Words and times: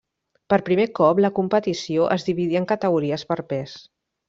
Per 0.53 0.57
primer 0.69 0.87
cop 0.99 1.21
la 1.25 1.31
competició 1.41 2.09
es 2.17 2.27
dividí 2.31 2.59
en 2.63 2.69
categories 2.73 3.29
per 3.33 3.41
pes. 3.55 3.79